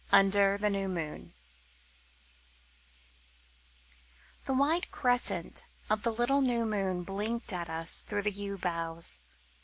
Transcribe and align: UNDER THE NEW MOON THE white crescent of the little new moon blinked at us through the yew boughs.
UNDER 0.11 0.57
THE 0.57 0.71
NEW 0.71 0.87
MOON 0.87 1.35
THE 4.45 4.55
white 4.55 4.89
crescent 4.89 5.65
of 5.91 6.01
the 6.01 6.11
little 6.11 6.41
new 6.41 6.65
moon 6.65 7.03
blinked 7.03 7.53
at 7.53 7.69
us 7.69 8.01
through 8.01 8.23
the 8.23 8.31
yew 8.31 8.57
boughs. 8.57 9.19